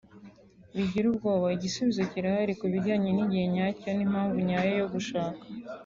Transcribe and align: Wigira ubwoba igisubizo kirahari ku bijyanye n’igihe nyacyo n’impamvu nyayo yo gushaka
Wigira 0.75 1.05
ubwoba 1.09 1.45
igisubizo 1.57 2.01
kirahari 2.11 2.53
ku 2.59 2.65
bijyanye 2.73 3.09
n’igihe 3.13 3.45
nyacyo 3.53 3.89
n’impamvu 3.93 4.37
nyayo 4.47 4.71
yo 4.81 4.87
gushaka 4.93 5.43